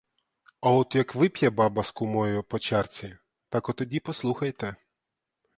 [0.61, 3.17] А от як вип'є баба з кумою по чарці,
[3.49, 4.75] так отоді послухайте!